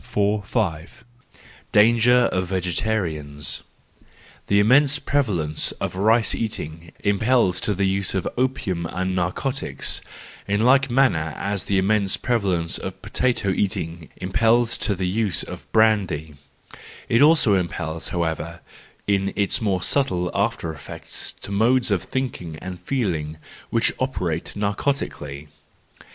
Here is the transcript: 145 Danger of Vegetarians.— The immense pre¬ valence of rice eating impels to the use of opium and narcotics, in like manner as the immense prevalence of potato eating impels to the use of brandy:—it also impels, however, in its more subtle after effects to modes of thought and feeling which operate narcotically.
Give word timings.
145 0.15 1.05
Danger 1.71 2.21
of 2.31 2.47
Vegetarians.— 2.47 3.61
The 4.47 4.59
immense 4.59 4.97
pre¬ 4.97 5.23
valence 5.23 5.73
of 5.73 5.95
rice 5.95 6.33
eating 6.33 6.91
impels 7.03 7.61
to 7.61 7.75
the 7.75 7.85
use 7.85 8.15
of 8.15 8.27
opium 8.35 8.87
and 8.87 9.15
narcotics, 9.15 10.01
in 10.47 10.61
like 10.65 10.89
manner 10.89 11.35
as 11.37 11.65
the 11.65 11.77
immense 11.77 12.17
prevalence 12.17 12.79
of 12.79 12.99
potato 13.03 13.49
eating 13.49 14.09
impels 14.19 14.75
to 14.79 14.95
the 14.95 15.07
use 15.07 15.43
of 15.43 15.71
brandy:—it 15.71 17.21
also 17.21 17.53
impels, 17.53 18.07
however, 18.07 18.61
in 19.05 19.31
its 19.35 19.61
more 19.61 19.83
subtle 19.83 20.31
after 20.33 20.73
effects 20.73 21.31
to 21.31 21.51
modes 21.51 21.91
of 21.91 22.01
thought 22.05 22.41
and 22.41 22.79
feeling 22.81 23.37
which 23.69 23.93
operate 23.99 24.53
narcotically. 24.55 25.47